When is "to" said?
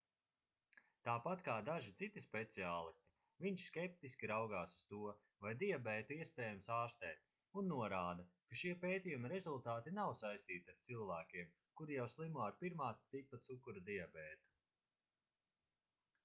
4.93-5.01